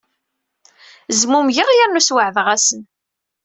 [1.19, 2.81] Zmumgeɣ yernu sweɛdeɣ-asen.